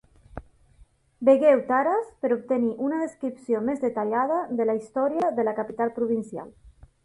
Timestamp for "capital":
5.63-5.97